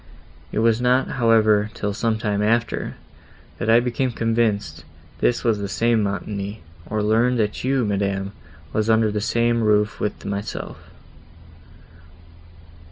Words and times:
It 0.51 0.57
was 0.65 0.81
not, 0.81 1.09
however, 1.21 1.69
till 1.75 1.93
some 1.93 2.17
time 2.17 2.41
after, 2.41 2.95
that 3.59 3.69
I 3.69 3.79
became 3.79 4.11
convinced 4.11 4.83
this 5.19 5.43
was 5.43 5.59
the 5.59 5.69
same 5.69 6.01
Montoni, 6.01 6.63
or 6.89 7.03
learned 7.03 7.37
that 7.37 7.63
you, 7.63 7.85
madam, 7.85 8.31
was 8.73 8.89
under 8.89 9.11
the 9.11 9.21
same 9.21 9.61
roof 9.63 9.99
with 9.99 10.25
myself. 10.25 10.79